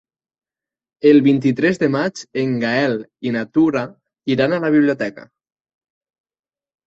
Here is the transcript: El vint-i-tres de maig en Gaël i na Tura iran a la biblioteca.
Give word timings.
El 1.09 1.19
vint-i-tres 1.25 1.77
de 1.81 1.89
maig 1.95 2.23
en 2.43 2.55
Gaël 2.63 2.97
i 3.31 3.33
na 3.35 3.43
Tura 3.57 3.83
iran 4.37 4.55
a 4.57 4.61
la 4.63 4.71
biblioteca. 4.77 5.27